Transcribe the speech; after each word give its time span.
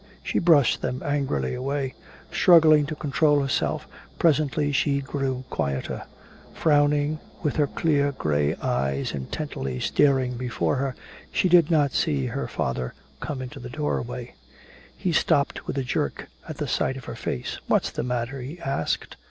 She 0.23 0.39
brushed 0.39 0.81
them 0.81 1.03
angrily 1.05 1.53
away. 1.53 1.93
Struggling 2.31 2.87
to 2.87 2.95
control 2.95 3.39
herself, 3.39 3.87
presently 4.17 4.71
she 4.71 4.99
grew 4.99 5.43
quieter. 5.51 6.05
Frowning, 6.55 7.19
with 7.43 7.57
her 7.57 7.67
clear 7.67 8.11
gray 8.11 8.55
eyes 8.55 9.11
intently 9.13 9.79
staring 9.79 10.37
before 10.37 10.77
her, 10.77 10.95
she 11.31 11.47
did 11.49 11.69
not 11.69 11.91
see 11.91 12.25
her 12.25 12.47
father 12.47 12.95
come 13.19 13.43
into 13.43 13.59
the 13.59 13.69
doorway. 13.69 14.33
He 14.97 15.11
stopped 15.11 15.67
with 15.67 15.77
a 15.77 15.83
jerk 15.83 16.27
at 16.49 16.57
sight 16.67 16.97
of 16.97 17.05
her 17.05 17.13
face. 17.15 17.59
"What's 17.67 17.91
the 17.91 18.01
matter?" 18.01 18.41
he 18.41 18.59
asked. 18.59 19.17